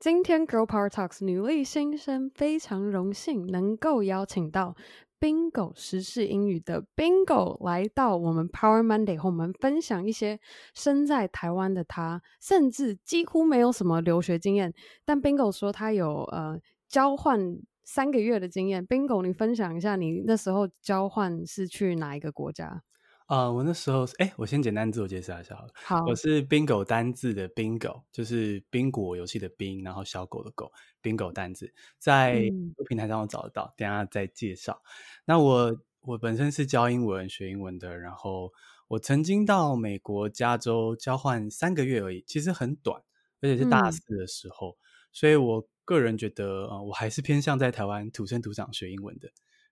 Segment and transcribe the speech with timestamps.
[0.00, 4.74] 今天 Girl Power Talks 女力新生非常荣幸能够邀请到
[5.20, 10.40] Bingo 时事英语的 Bingo 来到我们 Power Monday 和我们分享一些
[10.72, 14.72] 身在台湾的她，甚至几乎没有什么留学经验，
[15.04, 16.58] 但 Bingo 说他有呃
[16.88, 18.86] 交换三个月的经验。
[18.86, 22.82] Bingo，你分享一下你那时候交换是去哪一个国家？
[23.30, 25.72] 啊，uh, 我那时候，哎，我先简单自我介绍一下好了。
[25.84, 32.50] 好，我是 Bingo 单字的 Bingo，就是宾果游戏的宾，然后小狗的狗，Bingo 单字，在
[32.88, 34.82] 平台上我找得到，嗯、等下再介绍。
[35.24, 38.52] 那我我本身是教英文、学英文的，然后
[38.88, 43.00] 我曾经到美国加州交换三个月而已，其实很短，
[43.40, 49.30] 而且是大四的时候，嗯、所以我个人觉得，呃，我还是偏向在台湾土生土长学英文的，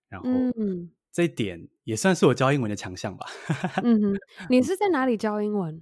[0.09, 0.31] 然后。
[0.57, 3.27] 嗯这一点也算是我教英文的强项吧。
[3.83, 4.17] 嗯哼，
[4.51, 5.81] 你是在哪里教英文？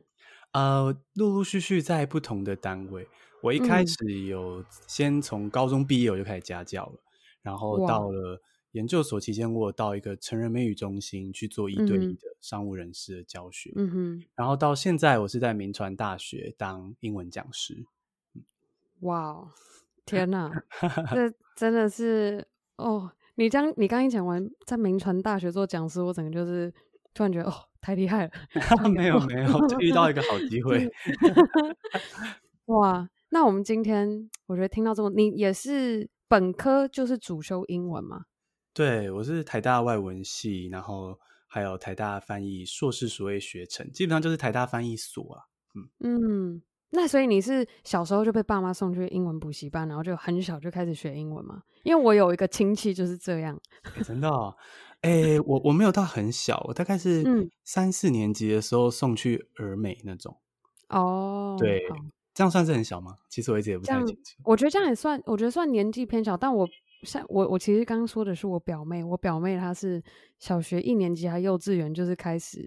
[0.53, 3.09] 呃，陆陆续续在不同的单位。
[3.43, 7.03] 我一开始有先从高中毕业我就开始家教了，嗯、
[7.43, 8.41] 然后到了
[8.73, 13.73] 研究所期间，我到一个成人美语中心去做一对一的商务人士的教学。
[13.77, 17.85] 嗯哼，然后到现在我是在民传大学当英文讲师。
[19.01, 19.53] 哇，
[20.07, 20.51] 天哪，
[21.13, 23.13] 这真的是哦。
[23.37, 26.73] 你刚你刚一讲完在名传大学做讲师，我整个就是
[27.15, 28.31] 突然觉得哦，太厉害了。
[28.93, 30.91] 没有没有，就遇到一个好机会。
[32.67, 38.23] 哇，那我们今天我觉得听到这么，你也是本科就是主修英文吗？
[38.73, 45.43] 对，我是台大外文系，然后还有台大翻译硕士学位学程，基本上就是台大翻译所啊。
[45.75, 46.63] 嗯嗯。
[46.97, 51.63] 那所以你是小时候就被爸妈送去英文补习班，然后就很小就开始学英文吗？
[51.83, 53.55] 因为我有一个亲戚就是这样。
[53.97, 54.57] 欸、真的、哦？
[55.03, 57.23] 哎、欸，我我没有到很小，我大概是
[57.65, 60.35] 三四年级的时候送去儿美那种。
[60.89, 61.97] 哦，对，好
[62.33, 63.19] 这样算是很小吗？
[63.29, 64.41] 其实我一直也不太清楚。
[64.43, 66.35] 我觉得这样也算，我觉得算年纪偏小。
[66.35, 66.67] 但我
[67.03, 70.03] 像我我其实刚刚说的是我表妹，我表妹她是
[70.39, 72.67] 小学一年级还幼稚园就是开始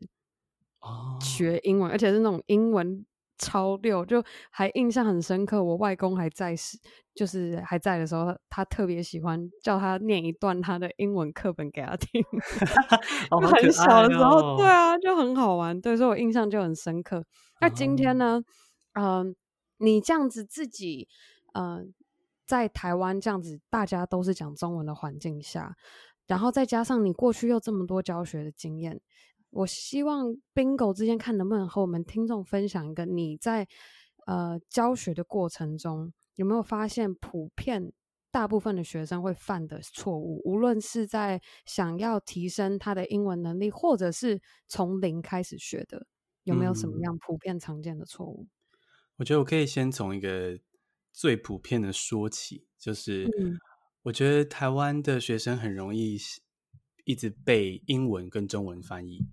[1.20, 3.04] 学英文，哦、而且是那种英文。
[3.40, 5.64] 超六，就还印象很深刻。
[5.64, 6.78] 我外公还在时，
[7.16, 12.22] 就是还在的时候，他特别喜欢叫他念一段他的英文课本给他听。
[13.32, 15.80] 哦、很小的时候，哦、对啊，就很好玩。
[15.82, 17.26] 对，所以我印象就很深刻。
[17.62, 18.44] 那今天呢，
[18.94, 19.26] 嗯、哦呃，
[19.78, 21.08] 你这样子自己，
[21.54, 21.84] 呃，
[22.46, 25.76] 在台湾这样子，大家都是讲中文的环境下，
[26.28, 29.00] 然后再加上你过去又这么多教学的经验。
[29.52, 33.68] 我希望 Bingo 之间看能不能和我们听众分享一个你在
[34.26, 37.92] 呃教学的过程中有没有发现普遍
[38.32, 46.06] 大部分的学生会犯的错误，无论是在想要提升他的英文能力，或者是从零开始学的，
[46.44, 48.44] 有没有什么样普遍常见的错误？
[48.44, 48.78] 嗯，
[49.18, 50.60] 我觉得我可以先从一个
[51.12, 53.28] 最普遍的说起，就是
[54.04, 56.16] 我觉得台湾的学生很容易
[57.04, 59.26] 一直背英文跟中文翻译。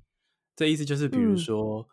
[0.56, 1.86] 这意思就是，比如说，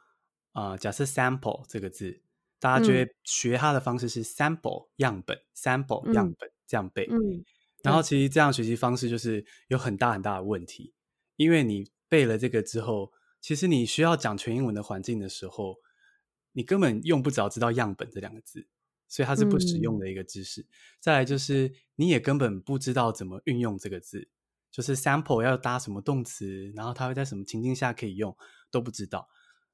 [0.53, 2.21] 啊、嗯呃，假设 sample 这个字，
[2.59, 7.05] 大家觉得学它的方式是 sample 样本，sample 样本这样背。
[7.11, 7.43] 嗯、
[7.83, 10.93] 然后其实这样学习方式就是有很大很大的问题，
[11.35, 15.75] 因为你背了这个之后，其实你需要讲全英文的环境的时候，
[16.53, 18.65] 你根本用不着知道样本这两个字，
[19.09, 20.61] 所以它是不实用的一个知识。
[20.61, 20.67] 嗯、
[21.01, 24.29] 再来就是，你也根本不知道怎么运用这个字。
[24.73, 28.35] 就是 sample 要搭什么动词，然后它会在什么情境下可以用，
[28.71, 29.29] 都不知道。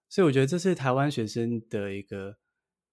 [0.10, 2.36] 所以我觉得这是台湾学生的一个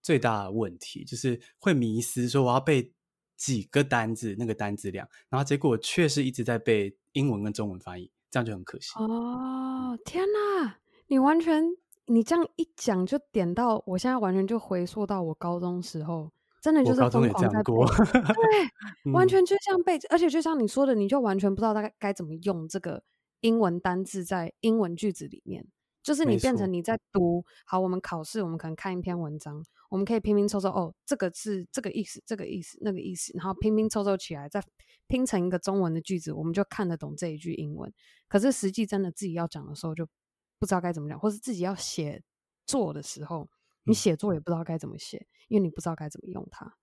[0.00, 2.93] 最大的问题，就是会迷失说我要背
[3.37, 8.93] 几个单字，那个单字量，然后结果确实一直在背英文跟中文翻译，这样就很可惜。
[9.00, 10.78] 哦，天哪！
[11.09, 11.65] 你完全
[12.05, 16.31] 你这样一讲就点到，我现在完全就回溯到我高中时候。
[16.66, 23.04] 真的就是疯狂在背，对，完全就像背，而且就像你说的，你就完全不知道大概该怎么用这个
[23.43, 25.65] 英文单字在英文句子里面。
[26.03, 34.61] 就是你变成你在读，好，我们考试，我们可能看一篇文章，我们可以拼拼凑凑，哦，这个是这个意思，这个意思，那个意思，然后拼拼凑凑起来，再
[35.06, 37.93] 拼成一个中文的句子，我们就看得懂这一句英文。
[38.29, 40.05] 可是实际真的自己要讲的时候，就
[40.58, 42.20] 不知道该怎么讲，或是自己要写
[42.67, 43.49] 作的时候。
[43.87, 46.77] 你写作也不知道该怎么写，因为你不知道该怎么用它。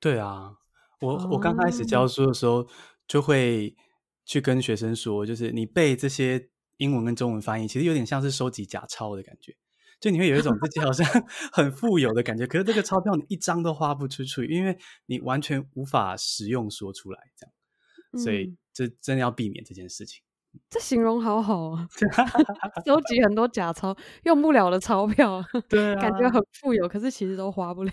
[0.00, 0.56] 对啊，
[1.00, 2.68] 我、哦、我刚开始教书的时候，
[3.06, 3.76] 就会
[4.24, 9.56] 去跟学生说，就是你背这些英文跟中文翻译，其实有点像是收集假钞的感觉，
[10.00, 11.06] 就你会有一种自己好像
[11.52, 20.22] 很富有的感觉，可是这个钞票你一张都花不出去，因为你完全无法使用说出来，这样，所以这真的要避免这件事情。
[20.70, 21.88] 这形容好好啊！
[22.84, 27.92] 收集很多假钞，用不了的钞票， 对啊，感觉很富有，可是其实都花不了。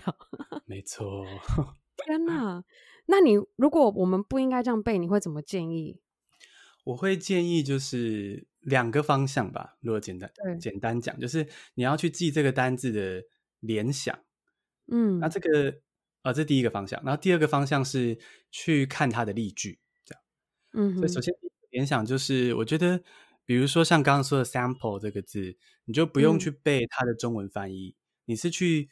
[0.66, 1.24] 没错。
[2.04, 2.62] 天哪！
[3.06, 6.00] 那你如果我们不应该这样背，你会怎么建议？
[6.84, 9.76] 我会建议就是两个方向吧。
[9.80, 10.30] 如果简单
[10.60, 13.22] 简单讲，就是你要去记这个单字的
[13.60, 14.16] 联想。
[14.88, 15.80] 嗯，那这个
[16.22, 17.02] 呃，这第一个方向。
[17.04, 18.18] 然后第二个方向是
[18.50, 20.22] 去看它的例句，这样。
[20.74, 21.34] 嗯，所以首先
[21.76, 23.02] 联想就是，我觉得，
[23.44, 28.88] 比如说像刚刚说的 sample 这个字，你就不用去背它的中文翻译，嗯、你是去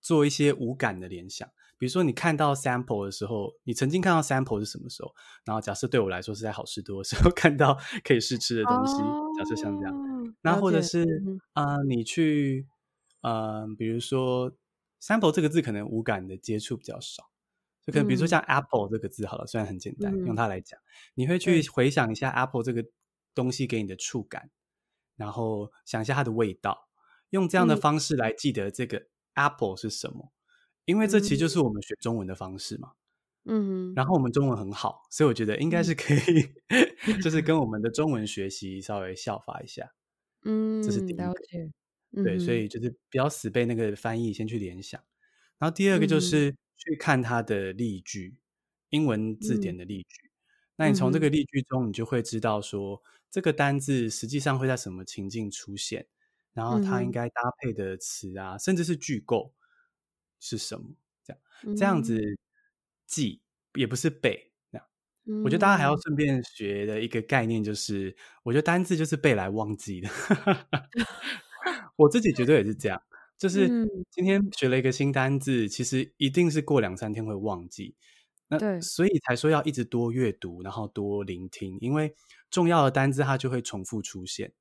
[0.00, 1.46] 做一些无感的联想。
[1.76, 5.14] 比如说，你看到 sample 的时候，你曾经看到 sample 是什么时候？
[5.44, 9.94] 然后假设对我来说是在好事多的时候 看到可以试吃的东西，哦、假设像这样。
[10.40, 11.04] 那或者是
[11.52, 12.66] 啊、呃，你去
[13.20, 14.50] 嗯、呃，比如说
[15.02, 17.28] sample 这个字可能无感的接触比较少，
[17.86, 20.80] 就可能比如说像 apple 这个字好了，嗯、虽然很简单，嗯、用它来讲，
[21.14, 22.84] 你会去回想一下 apple 这个
[23.34, 24.50] 东西给你的触感，
[25.16, 26.88] 然后想一下它的味道，
[27.30, 30.32] 用这样的方式来记得这个 apple 是什么。
[30.86, 32.92] 因为这其实就是我们学中文的方式嘛，
[33.46, 36.52] 嗯，然后我们中文很好，所以我觉得应该是可以，
[37.08, 39.94] 嗯、就是跟我们的中文学习稍微效法一下，
[40.44, 41.32] 嗯，这是第一个，
[42.14, 45.00] 嗯、对，所以就是不要死背那个翻译，先去联想，
[45.58, 46.54] 然后第二个就是
[46.84, 48.38] 去看它的例句，嗯、
[48.90, 50.32] 英文字典的例句，嗯、
[50.76, 56.06] 那你从这个例句中，你就会知道说这个单字实际上会在什么情境出现，
[56.52, 59.52] 然后它应该搭配的词啊，甚至是句构。
[60.40, 60.94] 是什么？
[61.24, 62.20] 这样这样子
[63.06, 63.40] 记
[63.76, 64.50] 也不是背。
[65.42, 70.10] 我觉得大家还要顺便学的一个概念就是，我觉得单字就是背来忘记的。
[71.96, 73.02] 我自己绝对也是这样，
[73.38, 73.68] 就是
[74.10, 77.94] 今天学了一个新单字，其实一定是过两三天会忘记。
[78.48, 82.14] 那所以才说要一直多阅读，然后多聆听，因为
[82.50, 84.52] 重要的单字它就会重复出现。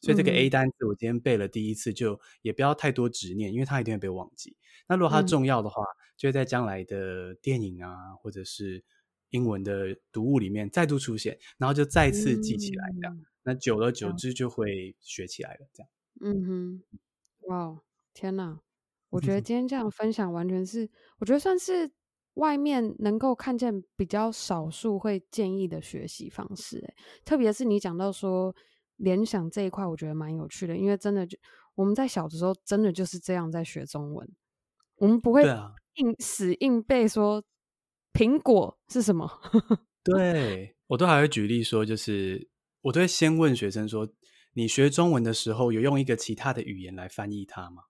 [0.00, 4.56] 所以这个 A 单字我今天背了第一次，就也不要太多执念，因为它一定会被忘记。
[4.88, 5.84] 那如果它重要的话，
[6.16, 8.82] 就会在将来的电影啊，或者是
[9.30, 13.20] 英文的读物里面再度出现，然后就再次记起来，这样。
[13.44, 15.90] 那久而久之就会学起来了，这样。
[16.20, 16.82] 嗯哼，
[17.48, 17.80] 哇，
[18.14, 18.60] 天哪！
[19.10, 20.88] 我觉得今天这样分享，完全是
[21.18, 21.90] 我觉得算是
[22.34, 26.84] 外面能够看见比较少数会建议的学习方式。
[26.86, 26.94] 哎，
[27.24, 28.54] 特别是你讲到说。
[28.96, 31.36] 联想这一块，我觉得蛮有趣的，因为真的就
[31.74, 34.28] 我们在小的时候，真的就是这样在学中文，
[34.96, 35.42] 我们不会
[35.94, 37.42] 硬死硬背说
[38.12, 39.28] 苹果是什么。
[40.04, 42.48] 对，我都还会举例说，就是
[42.82, 44.08] 我都会先问学生说，
[44.52, 47.82] 你学中文的时候有用一个其他的语言来翻译它吗？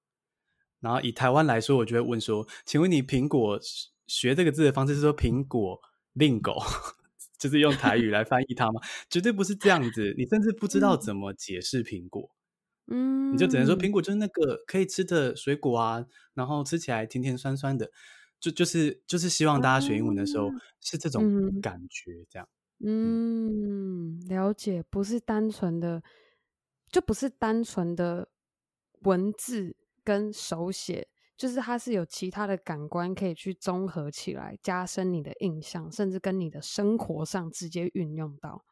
[0.83, 3.59] 然后以台湾来说，我就会问说，请问你苹果
[4.07, 5.81] 学这个字的方式是说苹果
[6.13, 6.59] 令狗？
[7.39, 8.81] 就是用台语来翻译它吗？
[9.11, 10.15] 绝对不是这样子。
[10.17, 12.31] 你甚至不知道怎么解释苹果，
[12.87, 17.91] 嗯，你就只能说苹果就是那个可以吃的水果啊，然后吃起来甜甜酸酸的，
[18.39, 20.51] 就就是就是希望大家学英文的时候
[20.81, 22.49] 是这种感觉，这样。
[22.85, 26.03] 嗯，了解，不是单纯的，
[26.93, 28.29] 就不是单纯的
[29.01, 29.75] 文字
[30.05, 31.09] 跟手写。
[31.35, 38.65] 就是它是有其他的感官可以去综合起来，加深你的印象，甚至跟你的生活上直接运用到，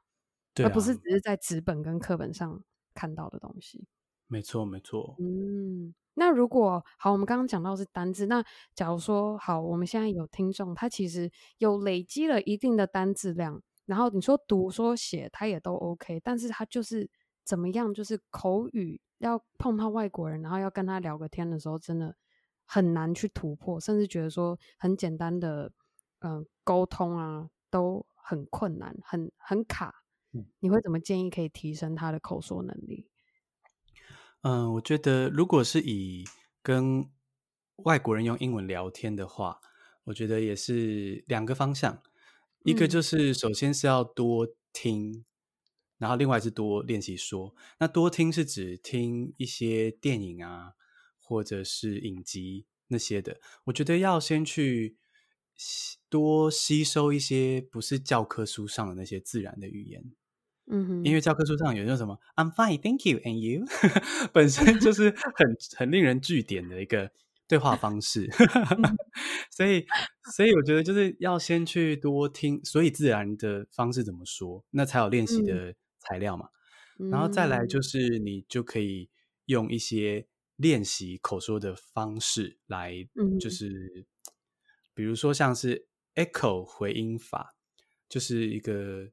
[0.55, 2.63] 对啊，而不是只是在纸本跟课本上
[2.95, 3.89] 看到的东西。
[4.29, 5.17] 没错，没错。
[5.19, 11.29] 嗯，那如果好，我们刚刚讲到是单字，那假如说好，我们现在有听众，他其实
[11.59, 17.11] 有累积了一定的单字量，然后你说读说写他也都 OK，但是他就是
[17.51, 22.15] 怎么样，就是口语要碰到外国人，然后要跟他聊个天的时候，真的。
[22.73, 25.73] 很难去突破，甚至觉得说很简单的，
[26.21, 30.05] 嗯、呃，沟通啊，都很困难，很很卡。
[30.31, 33.09] 嗯，你会怎么建议可以提升他的口说能力？
[34.43, 36.25] 嗯、呃，我觉得如果是以
[36.63, 37.11] 跟
[37.79, 39.59] 外国人用英文聊天的话，
[40.05, 42.01] 我觉得也是两个方向，
[42.63, 45.25] 一个就是首先是要多听，嗯、
[46.01, 47.55] 然后另外是多练习说。
[47.79, 50.73] 那多听是指听一些电影啊。
[51.33, 54.97] 或者是影集那些的，我觉得要先去
[56.09, 60.03] 多吸收一些不是教科书上的那些自然的语言，
[60.67, 60.89] 嗯。
[60.89, 63.65] 哼，因为教科书上有那什么 "I'm fine, thank you, and you"，
[64.35, 67.13] 本身就 是很很令人据点的一个
[67.47, 68.29] 对话方式，
[69.53, 69.87] 所以
[70.35, 76.49] 所以我觉得就是要先去多听，所以自然的方式怎么说，那才有练习的材料嘛，
[76.99, 79.09] 嗯、然后再来就是你就可以
[79.45, 80.27] 用一些。
[80.61, 82.93] 练习口说的方式来，
[83.41, 84.07] 就是，
[84.93, 87.57] 比如说像是 echo 回音法，
[88.07, 89.11] 就是一个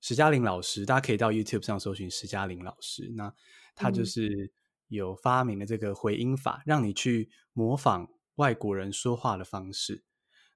[0.00, 3.12] 石嘉玲老师，大家可以到 YouTube 上搜寻石嘉玲老师。
[3.14, 3.30] 那
[3.74, 4.54] 他就是
[4.88, 10.02] 有发明了这个回音法，让你去模仿外国人说话的方式。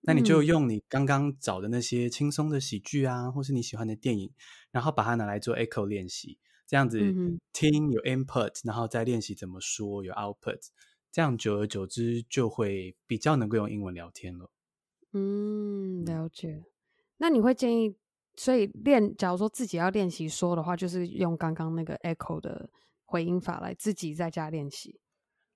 [0.06, 4.30] 那你就用你刚刚找的那些轻松的喜剧啊，或是你喜欢的电影，
[4.70, 7.00] 然后把它拿来做 echo 练习，这样子
[7.54, 10.60] 听有 input，然后再练习怎么说有 output，
[11.10, 14.50] 这样久而久之就会比较能够用英文聊天了。
[15.14, 16.64] 嗯，了解。
[17.16, 17.96] 那你会建议，
[18.36, 22.68] 所以练，假如说自己要练习说的话，就是用刚刚那个 echo 的
[23.06, 25.00] 回音法来自己在家练习。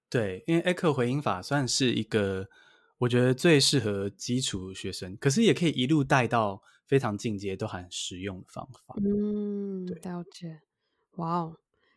[0.08, 2.48] 对，因为 echo 回音法算是一个。
[2.98, 8.96] 我觉得最适合基础学生，可是也可以一路带到非常进阶都很实用的方法。
[9.02, 10.60] 嗯，了解。
[11.16, 11.56] 哇哦，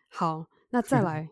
[0.10, 1.30] 好，那再 来，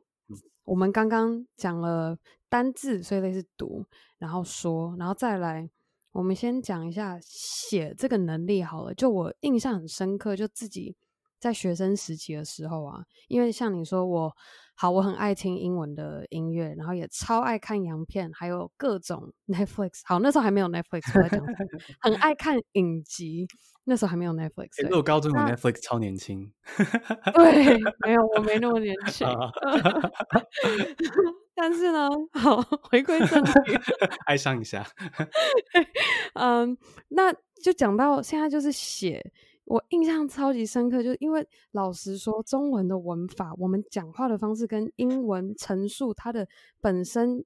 [0.64, 2.18] 我们刚刚讲了
[2.50, 3.86] 单字，所以类似读，
[4.18, 5.70] 然后说，然后再来，
[6.12, 8.94] 我们先讲一下写这个能力好了。
[8.94, 10.96] 就我印象很深刻，就自己
[11.40, 14.36] 在学生时期的时候啊，因为像你说我。
[14.82, 20.00] 好，我很爱听英文的音乐，然后也超爱看洋片，还有各种 Netflix。
[20.06, 21.46] 好，那时候还没有 Netflix，我在讲
[22.00, 23.46] 很爱看影集，
[23.84, 24.88] 那时候还没有 Netflix。
[24.90, 26.50] 那我高中有 Netflix，超年轻。
[27.34, 29.28] 对，没有， 我没那么年轻。
[31.54, 33.52] 但是呢，好，回归正题，
[34.28, 34.88] 哀伤一下。
[36.36, 36.78] 嗯，
[37.10, 39.22] 那就讲到现在，就是写。
[39.70, 46.48] 我印象超级深刻，就是因为老实说，中文的文法，我们讲话的方式跟英文陈述它的
[46.82, 47.46] 本身，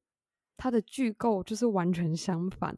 [0.55, 2.77] 它的句构就是完全相反。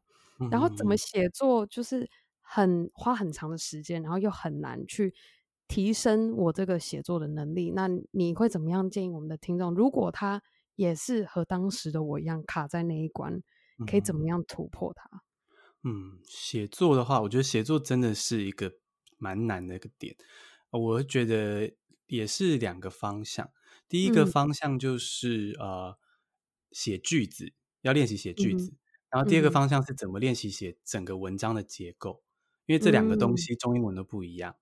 [0.49, 2.09] 然后怎么写作，就是
[2.41, 5.13] 很花很长的时间，然后又很难去
[5.67, 7.69] 提升我这个写作的能力。
[7.69, 9.75] 那你会怎么样建议我们的听众？
[9.75, 10.41] 如果他
[10.75, 13.43] 也是和当时的我一样卡在那一关，
[13.85, 15.07] 可以怎么样突破它？
[15.83, 18.71] 嗯，写作的话，我觉得写作真的是一个。
[19.17, 20.15] 蛮难的一个点，
[20.69, 21.73] 我觉得
[22.07, 23.51] 也是两个方向。
[23.87, 25.99] 第一个方向就是、嗯、呃
[26.71, 28.77] 写句子，要练习写句子、嗯。
[29.09, 34.55] 然后第二个方向是怎么练习写整个文章的结构，嗯、因为这两个东西中英文都不一样。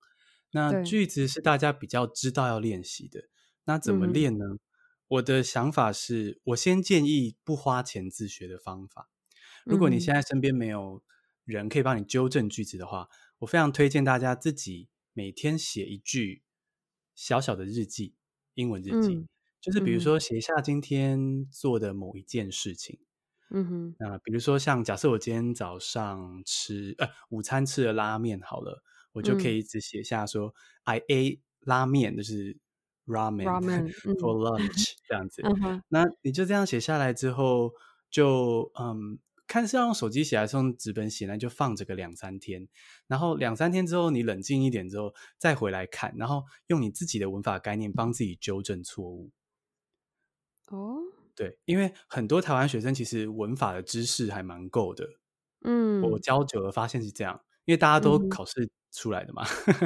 [0.50, 3.28] 那句子是大家比较知道要练习的，
[3.64, 4.60] 那怎么练呢、嗯？
[5.08, 9.10] 我的想法是我先建议不花钱自学的方法。
[9.64, 11.02] 如果你现在身边没有
[11.44, 13.08] 人可以帮你纠正句子的话，
[13.44, 16.42] 我非常推荐大家自己每天写一句
[17.14, 18.14] 小小的日记，
[18.54, 19.28] 英文日记，嗯、
[19.60, 22.98] 就是比如说写下今天做的某一件事情。
[23.50, 28.82] 嗯哼，那比如说像假设我今天早上吃呃午餐吃了拉面好了，
[29.12, 32.56] 我就可以只写下说、嗯、I ate 拉面，就是
[33.06, 35.82] ramen, ramen for lunch、嗯、这样子、嗯。
[35.88, 37.72] 那你就这样写下来之后，
[38.10, 39.18] 就嗯。
[39.46, 41.36] 看是要用手机写还是用纸本写那？
[41.36, 42.68] 就放着个两三天，
[43.06, 49.30] 然后两三天之后你冷静一点之后再回来看，然后用你自己的文法概念帮自己纠正错误。
[50.68, 50.96] 哦，
[51.34, 55.06] 对，因为很多台湾学生其实文法的知识还蛮够的。
[55.62, 59.76] 嗯，我教久了发现是这样，因为大家都考试出来的嘛， 嗯、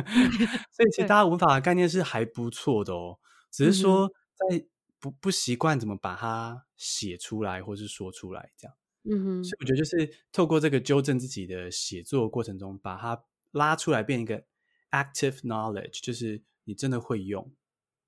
[0.71, 3.19] 所以其实大家文法的概念是还不错的哦，
[3.51, 4.09] 只是说
[4.51, 4.67] 在
[5.01, 8.78] 不不习惯怎么把它写出来或是说出来这样。
[9.05, 14.45] 嗯哼，所以我觉得就是透过这个纠正自己的写作过程中，把它拉出来变一个
[14.91, 17.51] active knowledge，就是你真的会用，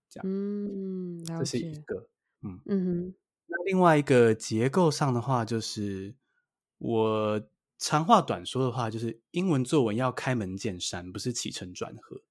[0.09, 0.27] 这样。
[0.29, 2.09] 嗯，这是一个。
[2.43, 3.15] 嗯嗯哼。
[3.47, 6.15] 那另外一个结构上的话，就是
[6.79, 7.43] 我
[7.79, 12.23] 长话短说的话，就是英文作文要开门见山，不是起承转合。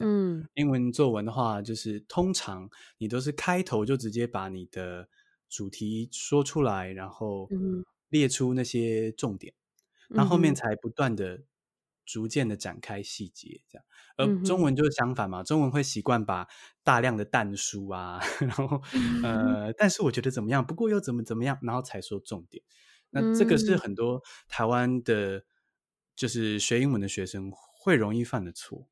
[0.00, 5.08] 嗯，英文作文的话，就是通常你都是开头就直接把你的
[5.50, 7.84] 主题说出来，然后嗯。
[8.10, 9.54] 列出那些重点，
[10.08, 11.44] 然后后面才不断的、
[12.04, 13.84] 逐渐的展开细节，这样。
[14.16, 16.48] 而中文就是相反嘛，中文会习惯把
[16.82, 18.82] 大量的淡书啊， 然后
[19.22, 22.64] 呃，但是我觉得怎么样，不过又怎么怎么样，然后才说重点。
[23.10, 25.44] 那这个是很多台湾的，
[26.16, 28.88] 就是学英文的学生会容易犯的错。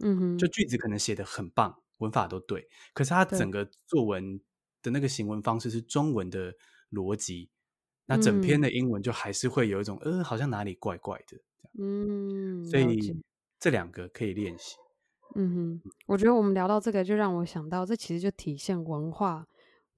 [0.00, 4.38] 嗯哼，就句子可能写的很棒，文法都对，可是他整个作文
[4.82, 6.52] 的那个行文方式是中文的
[6.90, 7.48] 逻辑。
[8.10, 11.38] 那整篇的英文就还是会有一种，嗯、呃，好像哪里怪怪的，
[11.78, 13.14] 嗯，所以
[13.60, 14.76] 这两个可以练习。
[15.34, 19.46] 嗯哼，我觉得我们聊到这个，就让我想到，这其实就体现文化，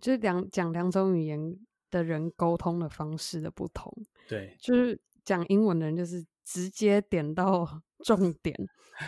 [0.01, 1.57] 就是两讲两种语言
[1.89, 3.97] 的人沟通的方式的不同。
[4.29, 8.55] 对，就是讲英文的人，就是直接点到重点。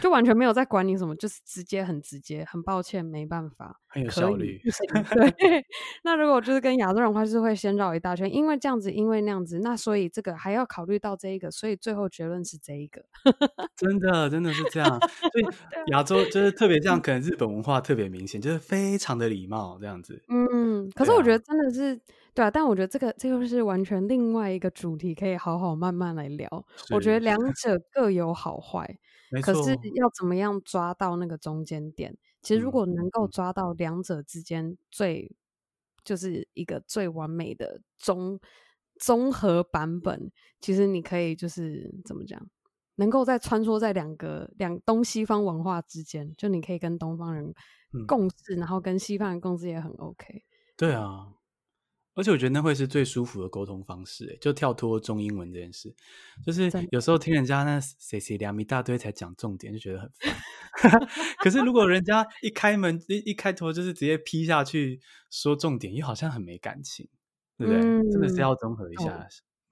[0.01, 4.59] 就完全没有在管你什么，就是直接很直接，很抱歉，没办法，很有效率。
[5.11, 5.63] 对，
[6.03, 13.05] 那如果就是跟亚洲人的话，就是会先绕一大圈，因为这样子，因为那样子，那所以这个还要考虑到这一个，所以最后结论是这一个。
[13.77, 14.89] 真的，真的是这样。
[14.99, 15.45] 所以
[15.93, 20.23] 亚洲就是特别这样，可能日本文化特别明显，就是非常的礼貌这样子。
[20.29, 22.01] 嗯，可是我觉得真的是
[22.35, 26.49] 对啊，但我觉得这个这个是完全另外一个主题，可以好好慢慢来聊。
[26.91, 28.99] 我觉得两 者各有好坏，
[29.43, 32.17] 可是要怎么样抓到那个中间点？
[32.41, 35.35] 其实如果能够抓到两者之间最、嗯、
[36.05, 38.41] 就是一个最完美的综
[38.99, 42.41] 综合版本，其实你可以就是怎么讲，
[42.97, 47.53] 能够在穿梭在两个两东西方文化之间，就你可以跟东方人
[48.07, 50.43] 共事，嗯、然后跟西方人共事也很 OK。
[50.79, 51.35] 对啊。
[52.14, 55.95] 而且我觉得那会是最舒服的沟通方式，诶，就跳脱中英文这件事，
[56.45, 61.09] 就是有时候听人家那谁谁两一大堆才讲重点，就觉得很烦。
[61.42, 65.00] 可是如果人家一开门一一开头就是直接劈下去
[65.31, 67.09] 说重点，又好像很没感情，
[67.57, 67.81] 对不对？
[67.81, 69.16] 嗯、真的是要综合一下。
[69.16, 69.26] 哦、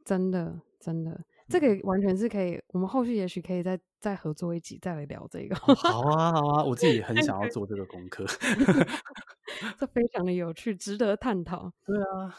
[0.05, 2.63] 真的，真的，这个完全是可以。
[2.69, 5.57] 我们后续也许可以再再合作一集，再来聊这个。
[5.57, 8.25] 哦、好啊，好啊，我自己也很 想要做这个功课。
[9.77, 11.73] 这非常的有趣，值得探讨。
[11.85, 12.33] 对啊，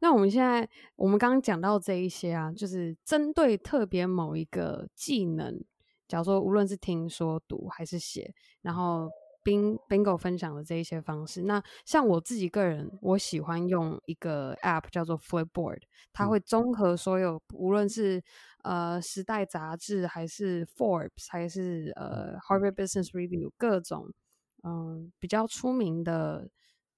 [0.00, 5.64] 那我们现在我们刚刚讲到这一些啊，就是针对特别某一个技能，
[6.06, 9.08] 假如说无论是听说读还是写，然后
[9.44, 11.42] Bingo 分享的这一些方式。
[11.42, 15.82] 那像我自己个人，我喜欢用一个 App 叫做 Flipboard，
[16.12, 18.22] 它会综合所有，嗯、无论是
[18.62, 24.12] 呃时代杂志，还是 Forbes，还是呃 Harvard Business Review 各种。
[24.62, 26.50] 嗯，比较出名的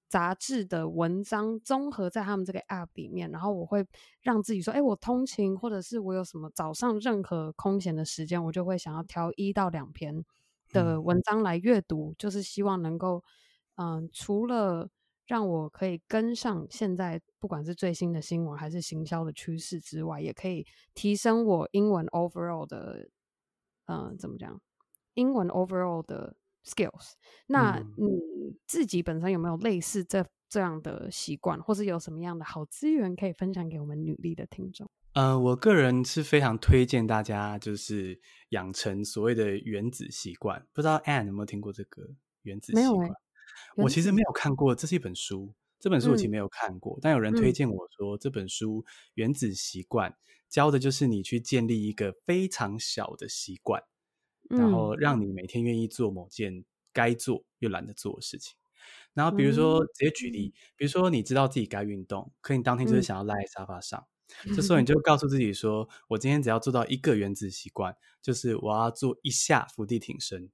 [0.09, 3.87] 杂志的文章综合在他们这个 app 里面，然后我会
[4.21, 10.25] 让自己说，哎，我通勤或者是我有什么早上任何空闲的时间，我就会想要挑一到两篇
[10.73, 13.23] 的文章来阅读，嗯、就是希望能够，
[13.75, 14.89] 嗯，除了
[15.25, 23.07] 让我可以跟上现在不管是最新的新闻还是行销的趋势之外，也可以提升我英文 overall 的，
[23.85, 24.59] 嗯，怎么讲？
[25.13, 26.35] 英文 overall 的。
[26.65, 27.11] skills，
[27.47, 34.89] 那你自己本身有没有类似这这样的习惯，或是有什么样的好资源可以分享给我们女力的听众？
[35.13, 40.65] 呃，我个人是非常推荐大家就是养成所谓的原子习惯。
[40.73, 42.01] 不知道 Anne 有没有听过这个
[42.41, 43.07] 原子习惯？
[43.09, 43.15] 欸，
[43.77, 45.53] 我其实没有看过，这是一本书。
[45.79, 48.81] 这本书我其实没有看过，嗯，但有人推荐我说，这本书
[49.15, 50.09] 《原子习惯》
[50.49, 53.83] 教的就是你去建立一个非常小的习惯。
[54.49, 58.55] 然后让你每天愿意做某件该做又懒得做的事情。
[59.13, 64.05] 然后比如说直接举例，比如说你知道自己该运动，可你当天就是想要赖在沙发上，
[64.55, 70.49] 这时候你就告诉自己说：“我今天只要做到一个原子习惯，就是我要做一下伏地挺身，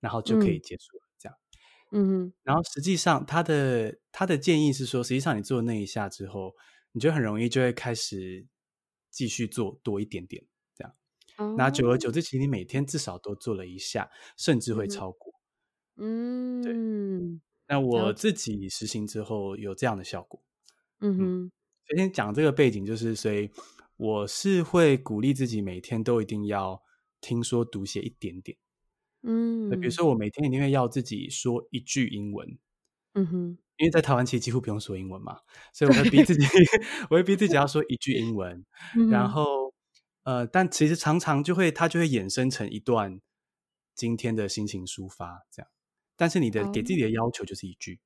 [0.00, 1.36] 然后就可以结束了。”这样，
[1.92, 2.32] 嗯。
[2.42, 6.54] 然后实际上他的他的建议是说，实际上你做那一下之后，
[6.92, 8.46] 你就很容易就会开始
[9.10, 10.44] 继续做多一点点。
[10.76, 10.94] 这样
[11.56, 15.34] 那久而久之，其实你每天至少都做了一下，甚至会超过。
[15.96, 17.40] 嗯，对。
[17.68, 20.42] 那我自己实行之后有这样的效果。
[21.00, 21.52] 嗯哼。
[21.52, 21.61] 今
[21.96, 23.50] 天讲这个背景，就是所以
[23.96, 26.82] 我是会鼓励自己每天都一定要
[27.20, 28.56] 听说读写一点点。
[29.22, 29.70] 嗯。
[29.80, 32.58] 比如说我每天一定会要自己说一句英文。
[33.14, 33.58] 嗯哼。
[33.78, 35.40] 因为在台湾其实几乎不用说英文嘛，
[35.72, 36.46] 所以我会逼 自己，
[37.10, 38.64] 我会逼自己要说一句英文，
[39.10, 39.72] 然后。
[40.24, 43.20] 呃，但其实常常就会，它就会衍生成一段
[43.92, 45.68] 今天的心情抒发这样。
[46.14, 47.98] 但是你的给自己的要求就是一句，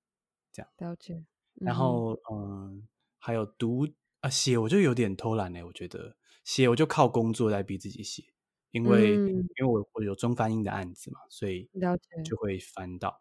[0.51, 0.71] 这样。
[0.79, 1.27] 了解。
[1.57, 2.83] 然后，嗯、呃，
[3.27, 3.85] 还有读
[4.21, 5.65] 啊写，我就有点偷懒嘞。
[5.65, 8.23] 我觉得写我就靠工作在逼自己写，
[8.71, 13.21] 因为、嗯、因为我我有中翻英的案子嘛，所以了解就会翻到。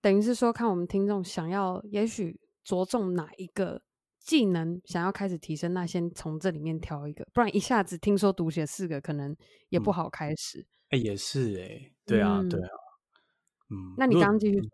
[0.00, 3.82] 等于是说，看我们听众想要，也许着重哪一个。
[4.22, 9.34] 技能想要开始提升，那先从这里面挑一个，不然一下子听说读写四个，可能
[9.70, 10.60] 也不好开始。
[10.90, 12.68] 哎、嗯欸，也是哎、欸，对啊，嗯、对啊，
[13.70, 13.94] 嗯。
[13.96, 14.70] 那你刚刚继续说。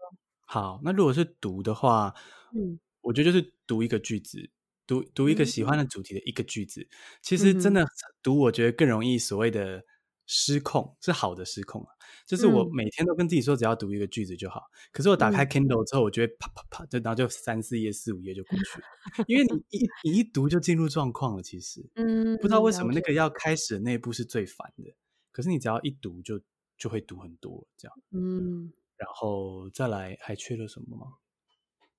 [0.46, 2.12] 好，那如果是读的话，
[2.54, 4.50] 嗯，我觉得就是读一个句子，
[4.86, 6.80] 读读一个喜欢的主题的一个句子。
[6.82, 6.88] 嗯、
[7.22, 7.86] 其实真的
[8.22, 9.84] 读，我觉得更容易所谓的。
[10.28, 11.88] 失控是好的失控啊，
[12.26, 21.42] 就是我每天都跟自己说只要读一个句子就好，嗯、可是我打开 Kindle 之后，我就会啪啪啪，就然后就三四页、四五页就过去了，因为你 一你一读就进入状况了。
[21.44, 24.92] 其实，嗯，不知道为什么那个要开始的那一步是最烦的，
[25.30, 26.40] 可是你只要一读就
[26.76, 31.06] 就会读很多这样，嗯，然后再来还缺了什么吗？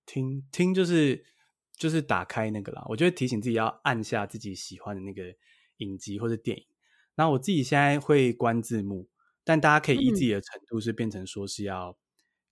[0.05, 1.23] 听听就是
[1.77, 5.23] 就是打开那个啦，我就会提醒自己要按下自己喜欢的那个
[5.77, 6.65] 影集或者电影。
[7.15, 9.07] 那我自己现在会关字幕，
[9.43, 11.97] 但大家可以依自己的程度是变成说是要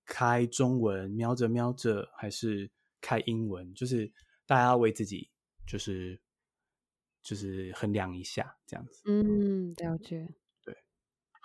[0.05, 4.11] 开中文瞄着瞄着，还是开英文，就是
[4.45, 5.29] 大家要为自己
[5.67, 6.21] 就是
[7.23, 9.01] 就是衡量一下这样子。
[9.05, 10.33] 嗯，了解。
[10.63, 10.77] 对。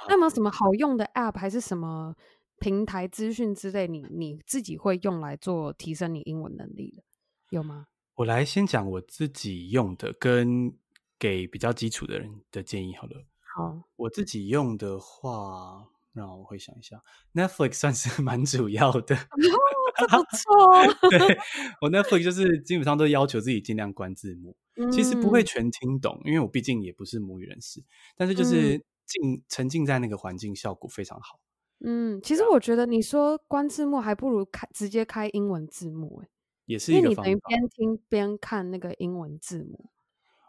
[0.06, 2.14] 那有没有什么好用的 App 还是什么
[2.58, 7.02] 平台资讯之类你，你你自己会用来做提升你英文能力的，
[7.50, 7.88] 有吗？
[8.14, 10.72] 我来先讲我自己用的，跟
[11.18, 13.24] 给比较基础的人的建议好了。
[13.54, 17.02] 好，我自己用的话，让我回想一下
[17.34, 19.16] ，Netflix 算是 蛮主要的。
[19.16, 21.10] 哦，不错。
[21.10, 21.38] 对，
[21.80, 27.82] 我 Netflix 就是基本上都要求自己尽量关字幕，嗯、其实不会全听懂，因为我毕竟也不是母语人士，
[28.16, 31.40] 但是就是浸、嗯、沉浸在那个环境，效果非常好。
[31.84, 36.22] 嗯，其实我觉得你说关字幕还不如开直接开英文字幕，
[36.70, 37.48] 也是一个方法。
[37.48, 39.90] 边听边看那个英文字母。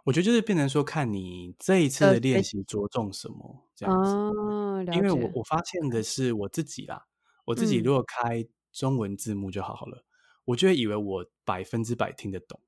[0.03, 4.11] 我觉得就是变成说，看你这一次的练习着重什么这样子。
[4.11, 7.07] 哦、因为我我发现的是我自己啦，
[7.45, 10.05] 我自己如果开中文字幕就好好了，嗯、
[10.45, 12.59] 我就会以为我百分之百听得懂。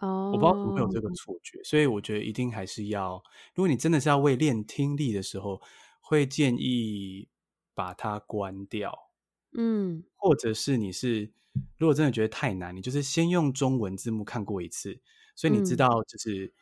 [0.00, 3.22] 哦，我不知道会不会有这个错觉，所以我觉得一定还是要，
[3.54, 5.60] 如果你真的是要为练听力的时候，
[6.00, 7.28] 会建议。
[7.72, 9.10] 把它关掉，
[9.52, 11.32] 嗯，或者是你是
[11.78, 14.98] 如果真的觉得太难，你就是先用中文字幕看过一次，
[15.34, 16.52] 所以你知道就是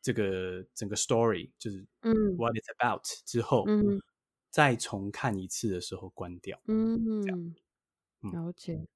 [0.00, 4.00] 这个整个 story 就是嗯 what it's about 之后，嗯，
[4.50, 7.54] 再重看一次的时候关掉，嗯，
[8.32, 8.86] 了解。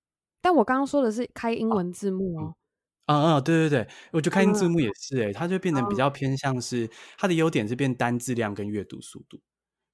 [0.40, 2.56] 但我刚刚说的是开英文字幕哦，
[3.06, 9.40] 嗯嗯，对对对，我觉得开英文字幕也是，哎，它就变成比较偏向是它的优点是变单字量跟阅读速度。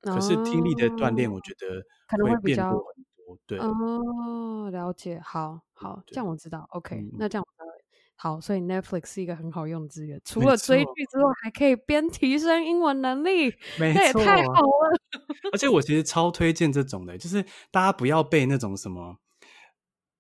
[0.03, 2.85] 可是听力的锻炼，我觉得可能会比较多。
[3.47, 6.66] 对哦，了解，好好，这样我知道。
[6.71, 7.47] OK，那这样
[8.14, 15.01] 好，所以 Netflix 是一个很好用的资源，除了追剧之外，还可以边提升英文能力，那也太好了。
[15.53, 19.16] 而且我其实超推荐这种的，就是大家不要被那种什么。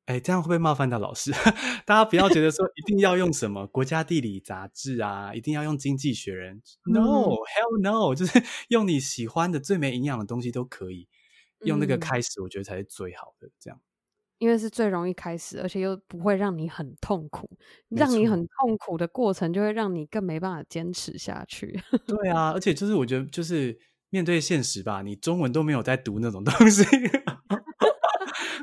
[0.06, 1.30] 哎，这样会不会冒犯到老师？
[1.86, 6.60] 大家不要觉得说一定要用什么国家地理杂志啊，一定要用经济学人。
[6.86, 11.06] No，hell no，就是用你喜欢的最没营养的东西都可以。
[11.64, 13.48] 用那个开始，我觉得才是最好的。
[13.58, 13.80] 这样，
[14.38, 17.48] 因为是最容易开始，而且又不会让你很痛苦。
[17.88, 21.80] 让你很痛苦的过程，就会让你更没办法坚持下去。
[22.06, 23.78] 对啊，而且就是我觉得，就是
[24.10, 26.84] 面对现实吧，你中文都没有在读那种东西。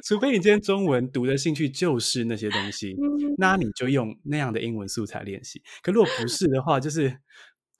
[0.03, 2.95] 除非你今天中文读的兴趣就是那些东西，
[3.37, 5.61] 那你就用那样的英文素材练习。
[5.83, 7.19] 可如果不是的话，就是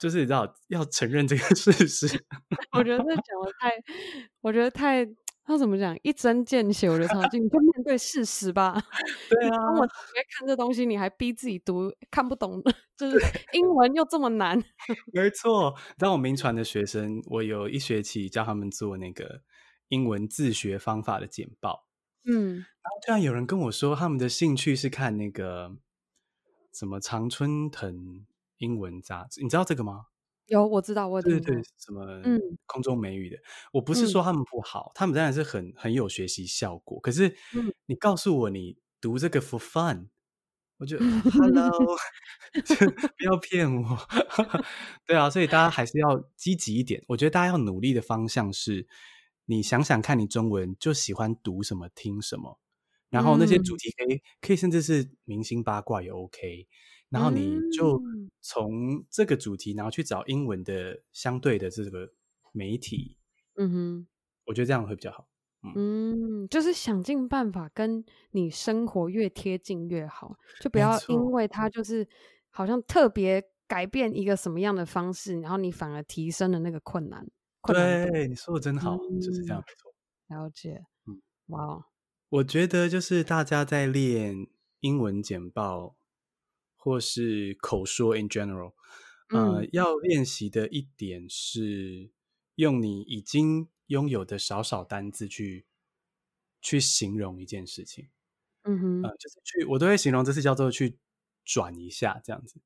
[0.00, 2.06] 就是你知道要承认这个事实。
[2.72, 3.70] 我觉得这讲的太，
[4.40, 5.06] 我觉得太，
[5.44, 7.44] 他怎么讲一针见血，我觉得超近。
[7.44, 8.72] 你就面对事实吧。
[9.28, 12.62] 对啊，我直接看这东西，你还逼自己读看不懂，
[12.96, 13.18] 就是
[13.52, 14.58] 英文又这么难。
[15.12, 19.42] 没错，当我名传的学生，我有一学期教他们做那个
[19.88, 21.86] 英文自学方法的简报。
[22.24, 25.76] 嗯，然后突然有人跟我说，他们的兴趣是看那个
[26.72, 28.24] 什么常春藤
[28.60, 30.06] 英文杂志，你知道这个吗？
[30.46, 31.44] 有，我知道，我知道。
[31.44, 32.06] 对对，什么
[32.66, 33.42] 空中美语的，嗯、
[33.72, 36.98] 我不是说他们不好，嗯、他们当然是很很有学习效果。
[37.00, 37.36] 可是，
[37.86, 40.08] 你告诉我你读这个 for fun，
[40.78, 40.96] 我就
[41.30, 41.70] hello，
[43.18, 43.98] 不要骗我。
[45.06, 47.04] 对啊，所以大家还是要积极一点。
[47.08, 48.86] 我觉得大家要努力的方向是。
[49.46, 52.60] 你想想看，你中文就喜欢读什么、听什么，
[53.08, 56.68] 然后那些主题可以、嗯、可以甚至是明星八卦也 OK，
[57.10, 58.00] 然后你就
[58.40, 62.10] 从这个主题，然后去找英文的相对的这个
[62.52, 63.18] 媒体，
[63.56, 64.06] 嗯哼，
[64.46, 65.28] 我觉得这样会比较好。
[65.74, 72.08] 嗯，就是想尽办法跟你生活越贴近越好，就不要因为它就是
[72.48, 77.28] 好像特别改变一个什么样的方式，然后你反而提升了那个困难。
[77.64, 79.92] 对，你说的真好，嗯、就是这样，没错。
[80.28, 81.82] 了解，嗯，哇、wow，
[82.30, 84.46] 我觉得就是大家在练
[84.80, 85.94] 英文简报
[86.80, 88.72] 或是口说 in general，
[89.28, 92.10] 呃，嗯、要练习的一点是
[92.54, 95.66] 用你已经拥有的少少单字去
[96.60, 98.08] 去形容一件事情。
[98.62, 100.98] 嗯哼，呃，就是去，我都会形容这次叫做去
[101.44, 102.60] 转一下这样子。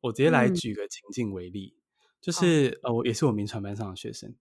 [0.00, 1.74] 我直接来举个情境为例。
[1.76, 1.82] 嗯
[2.20, 4.34] 就是呃，我也是我铭传班上的学生，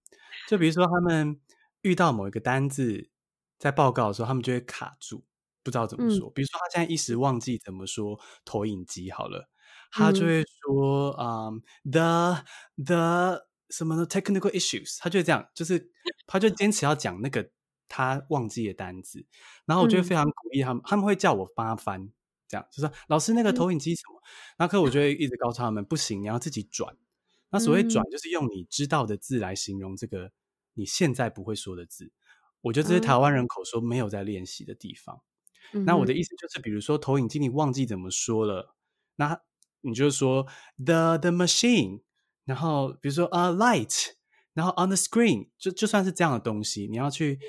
[0.49, 1.39] 就比如说他们
[1.83, 3.11] 遇到某一个单字
[3.59, 5.23] 在报告的时候，他们就会卡住，
[5.67, 6.29] 不知道怎么说。
[6.29, 9.49] 嗯、比如说他现在一时忘记怎么说投影机好了，
[9.91, 12.45] 他就会说啊、嗯 um,，the
[12.85, 15.91] the 什么的 technical issues，他就这样，就是
[16.25, 17.49] 他就坚持要讲那个
[17.89, 19.25] 他忘记的单字，
[19.65, 22.09] 然后我就会非常鼓励他们，嗯、他们会叫我帮他翻，
[22.47, 24.23] 这样就说老师那个投影机什么，
[24.57, 26.95] 那、嗯、可我就会一直告诉他们不行，你要自己转。
[27.49, 30.31] 那所谓转，就是用你知道的字来形容这个
[30.75, 32.11] 你现在不会说的字。
[32.61, 35.21] 我觉得这是台湾人口说没有在练习的地方。
[35.73, 38.75] 嗯、那我的意思就是，比如说投影机你忘记怎么说了，
[39.15, 39.41] 那
[39.81, 40.47] 你就说
[40.83, 42.01] the the machine，
[42.45, 44.13] 然后比如说 a light，
[44.53, 47.39] 然后 on the screen，就就算是这样的东西，你要去，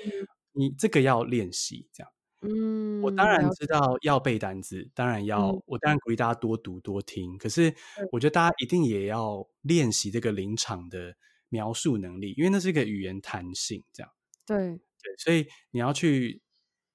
[0.53, 2.11] 你这个要练习这样。
[2.41, 7.37] 嗯，我当然知道要背单词，当然要，嗯、我当然鼓励大家多读多听。
[7.37, 7.75] 可是
[8.13, 11.17] 我觉得大家一定也要练习这个临场的
[11.49, 14.09] 描述能力，因为那是一个语言弹性，这样。
[14.45, 16.41] 对对，所以你要去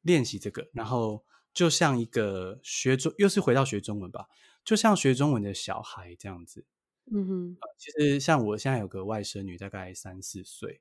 [0.04, 4.28] 练习这个，然后就像一个学中，又是回到学中文吧，
[4.64, 6.64] 就像学中文的小孩这样子。
[7.12, 10.80] 嗯哼，其实像我现在有个外甥女，大概三四岁。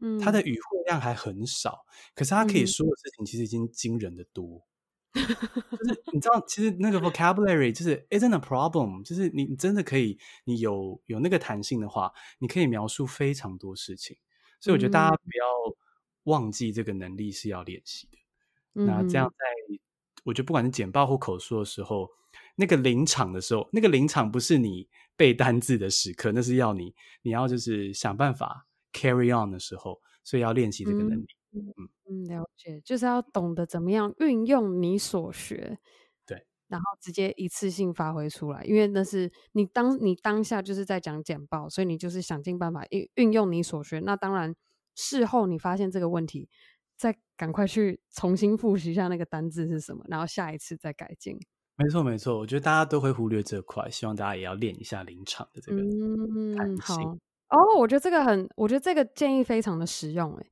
[0.00, 4.66] 嗯，她的语汇量还很少，可是她可以说的事情其实已经惊人的多。
[5.14, 5.22] 嗯、
[5.78, 14.16] 就是你知道，其实那个 vocabulary 就是 isn't a problem，就是你真的可以，你有有那个弹性的话，你可以描述非常多事情。
[14.60, 15.76] 所以我觉得大家不要
[16.24, 18.18] 忘记这个能力是要练习的。
[18.74, 19.78] 嗯、那这样在
[20.24, 22.08] 我觉得不管是简报或口述的时候，
[22.56, 28.66] 那个临场的时候，那个临场不是你背单字的时刻，那是要你你要就是想办法。
[28.94, 31.26] Carry on 的时候，所以要练习这个能力。
[31.54, 35.78] 嗯嗯，了解，就是要懂得怎么样运用你所学，
[36.26, 38.62] 对，然后直接一次性发挥出来。
[38.64, 43.98] 因为那是你当你当下就是在讲简报，所以你就是想尽办法运运用你所学。
[44.00, 44.54] 那当然，
[44.94, 46.50] 事后你发现这个问题，
[47.02, 51.36] 再赶快去重新复习一下那个单字是什么，然后下一次再改进。
[51.74, 55.82] 没错没错，我觉得大家都会忽略这块，希望大家也要练一下临场的这个。
[55.82, 56.94] 嗯，好。
[57.48, 60.46] 哦，oh, 我觉得这个很，我觉得这个建议非常的实用，哎，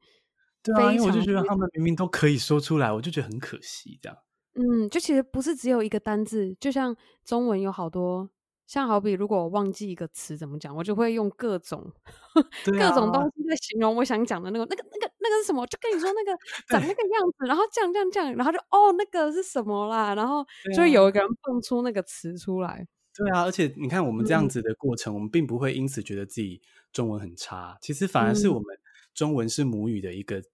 [0.61, 4.19] 对啊，因为我就觉得他们明明都可以说出来，我就觉得很可惜，这样。
[4.55, 8.29] 嗯，就其实不是只有一个单字，就像中文有好多，
[8.71, 16.39] 像好比如果我忘记一个词怎么讲，我就会用各种、 啊、各种东西在形容我想讲的那个、那个、那个、那个是什么，就跟你说那个
[16.71, 22.87] 长那个样子，然后这样、这样、这样，然后就哦，那个是什么啦，然后就会有一个人蹦出那个词出来。
[23.13, 28.79] 对啊，而且你看我们这样子的过程，嗯、我们并不会因此觉得自己中文很差，其实反而是我们
[29.13, 30.45] 中文是母语的一个、嗯、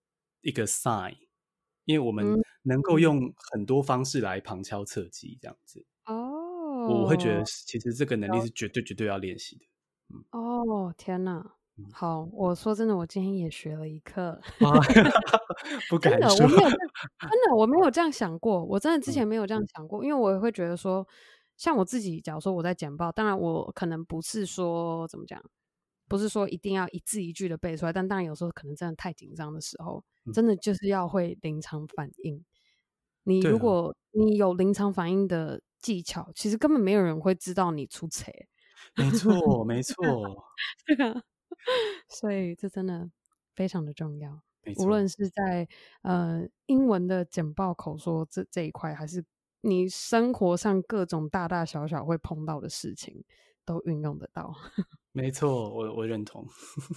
[0.41, 1.17] 一个 sign，
[1.85, 2.25] 因为我们
[2.63, 5.85] 能够用很多方式来旁敲侧击这样子。
[6.07, 6.46] 哦，
[6.88, 9.64] 我会觉得其实这个能力是绝对绝对要练习的。
[10.14, 11.55] 嗯、哦，天哪！
[11.92, 14.40] 好，我说真的，我今天也学了一课。
[15.90, 21.07] 不敢说，真的，我没有，真的我没有这样想过，我真的之前没有这样想过，嗯、因为我也会觉得说。
[21.59, 25.42] 像我自己，假如说我在简报，当然我可能不是说怎么讲，
[26.07, 32.44] 不是说一定要一字一句的背出来，但当然有时候可能真的太紧张的时候，嗯、真的就是要会临场反应。
[33.22, 38.25] 你如果你有临场反应的技巧，其实根本没有人会知道你出错。
[38.95, 39.95] 没错，没错。
[40.87, 41.23] 对啊，
[42.09, 43.11] 所以这真的
[43.55, 44.43] 非常的重要。
[44.79, 45.69] 无论是在
[46.03, 49.25] 呃英文的简报口说这这一块，还是。
[49.62, 53.25] 你生活上各种大大小小会碰到的事情，
[53.65, 54.55] 都运用得到。
[55.11, 56.47] 没错，我我认同。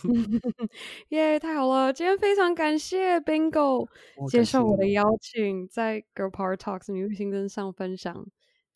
[1.09, 1.91] 耶，yeah, 太好了！
[1.91, 3.89] 今天非常感谢 Bingo
[4.29, 8.23] 接受我的邀请，在 Girl Power Talks 女力新生上分享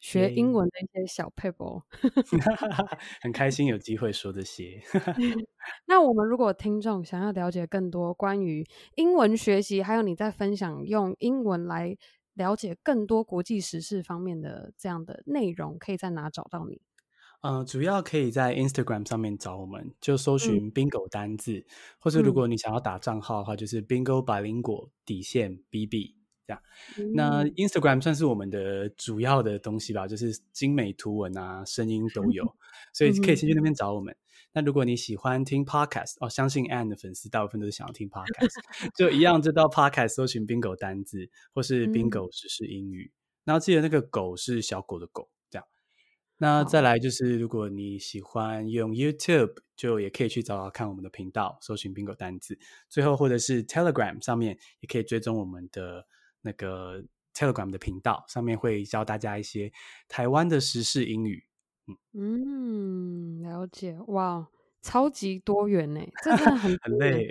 [0.03, 1.81] 学英文的一些小撇步。
[3.21, 4.81] 很开心有机会说这些。
[5.87, 11.97] 那我们如果听众想要了解更多关于英文学习，还有你在分享用英文来。
[12.35, 16.81] 了解更多国际时事方面的这样的内容，可以在哪找到你？
[17.43, 21.65] 呃，主要可以在 Instagram 上面找我们，就搜寻 Bingo 单字，嗯、
[21.99, 26.61] 或者如果你想要打账号的话，就是 Bingo Bilingual 底线 BB 这样。
[26.97, 32.57] 嗯、那 Instagram 算是我们的主要的东西吧，就是精美图文啊，声音都有， 嗯、
[32.93, 34.15] 所以可以先去那边找我们。
[34.55, 38.53] 那如果你喜欢听 podcast 哦，相信 Anne 的粉丝大部分都是想要听 podcast，
[38.95, 43.11] 就一样就到 podcast 搜寻 Bingo 单字，或是 Bingo 时事英语。
[43.13, 45.65] 嗯、然后记得那个狗是小狗的狗，这样。
[46.37, 52.59] 那再来就是，如果你喜欢用 YouTube，就也可以去找找看我们的频道，搜寻 Bingo 单字。
[52.89, 56.05] 最后或者是 Telegram 上面也可以追踪我们的
[56.43, 57.03] 那个
[57.33, 59.71] Telegram 的频道，上面会教大家一些
[60.07, 61.43] 台湾的时事英语。
[62.13, 64.47] 嗯，了解哇，
[64.81, 67.27] 超级多元呢，这真的很 很累，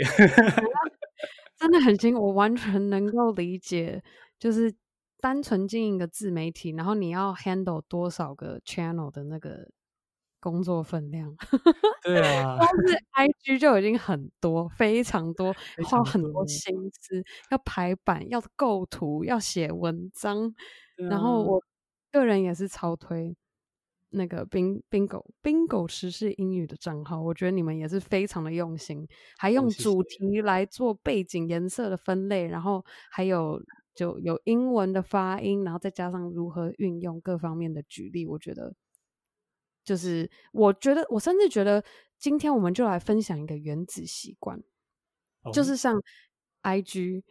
[1.56, 2.26] 真的很辛苦。
[2.26, 4.02] 我完全能够理解，
[4.38, 4.74] 就是
[5.20, 9.70] 单纯经营一个自媒体，然后你要 handle 多少个 channel 的那个
[10.42, 11.32] 工作分量。
[12.02, 20.52] 对啊，光是 IG 就已经很多，非常多，花很多心思，要排版，要构图，要写文章，啊、
[21.08, 21.62] 然后我
[22.10, 23.36] 个人也是超推。
[24.14, 33.58] 那个 Bing Bingo Bingo 时事英语的账号，我觉得你们也是非常的用心，还用主题来做背景颜色的分类，然后还有
[33.94, 38.74] 就有英文的发音，然后再加上如何运用各方面的举例，我觉得
[39.84, 41.82] 就是我觉得我甚至觉得
[42.18, 44.58] 今天我们就来分享一个原子习惯，
[45.42, 46.00] 哦、就是像
[46.62, 47.22] IG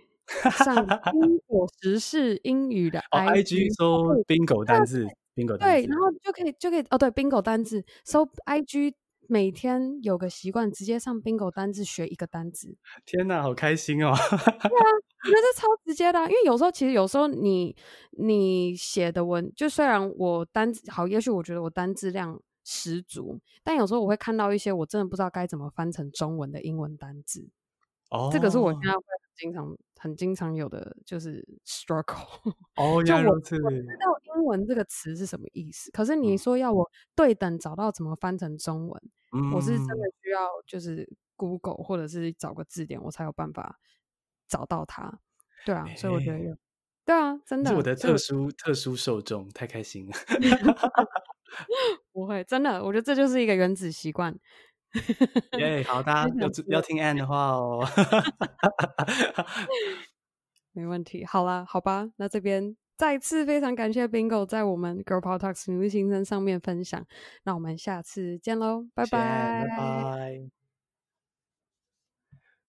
[0.63, 8.93] 上宾果时事英语的 IG，搜宾果单字，宾果单字，对，然后就可以就可以哦，对，bingo 单字搜 IG。
[9.27, 12.75] 每天有个习惯，直接上 Bingo 单字学一个单字。
[13.05, 14.11] 天哪，好开心哦！
[14.13, 14.83] 对啊，
[15.23, 17.75] 我觉得这超直接的啊，因为有时候其实有时候你
[18.11, 27.47] 你写的文，就虽然我单字好，也许我觉得我单字量十足，但有时候我会看到一些我真的不知道该怎么翻成中文的英文单字。
[28.09, 29.03] 哦，这个是我现在会
[29.37, 32.27] 经常很经常有的就是 struggle。
[32.75, 39.01] 哦，就我我知道英文这个词是什么意思，可是你说要我对等找到怎么翻成中文。
[39.33, 41.07] 嗯、我是真的需要，就是
[41.37, 43.79] Google 或者是找个字典，我才有办法
[44.51, 45.19] 找到他。
[45.65, 46.55] 对啊，欸、所以我觉得有，
[47.05, 50.13] 对啊，真的是我的特殊特殊受众，太开心了。
[52.11, 54.37] 不会，真的，我觉得这就是一个原子习惯。
[55.57, 57.83] 耶，好，大家要要听 Anne 的话哦。
[60.73, 62.75] 没问题，好啦，好吧，那这边。
[62.97, 67.03] 再次非常感谢 Bingo 在我们 Girl Power Talks 女力新生上面分享，
[67.45, 69.65] 那我们下次见喽，拜拜。
[69.67, 70.60] 拜拜。